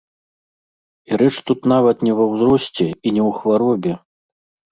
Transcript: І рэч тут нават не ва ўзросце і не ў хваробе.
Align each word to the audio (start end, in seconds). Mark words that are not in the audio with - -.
І 1.09 1.17
рэч 1.21 1.33
тут 1.49 1.67
нават 1.73 1.97
не 2.09 2.13
ва 2.19 2.25
ўзросце 2.31 2.85
і 3.07 3.09
не 3.15 3.21
ў 3.29 3.43
хваробе. 3.43 3.91